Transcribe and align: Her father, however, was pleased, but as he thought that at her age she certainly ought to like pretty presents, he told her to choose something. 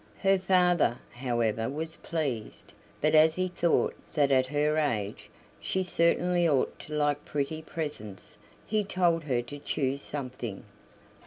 Her 0.17 0.39
father, 0.39 0.97
however, 1.11 1.69
was 1.69 1.97
pleased, 1.97 2.73
but 3.01 3.13
as 3.13 3.35
he 3.35 3.47
thought 3.47 3.95
that 4.13 4.31
at 4.31 4.47
her 4.47 4.77
age 4.79 5.29
she 5.59 5.83
certainly 5.83 6.49
ought 6.49 6.79
to 6.79 6.93
like 6.95 7.23
pretty 7.23 7.61
presents, 7.61 8.39
he 8.65 8.83
told 8.83 9.25
her 9.25 9.43
to 9.43 9.59
choose 9.59 10.01
something. 10.01 10.63